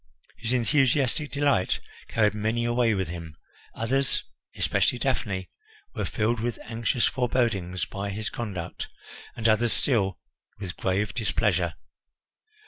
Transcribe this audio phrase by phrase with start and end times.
[0.37, 3.37] His enthusiastic delight carried many away with him;
[3.75, 4.23] others,
[4.55, 5.51] especially Daphne,
[5.93, 8.87] were filled with anxious forebodings by his conduct,
[9.35, 10.17] and others still
[10.57, 11.75] with grave displeasure.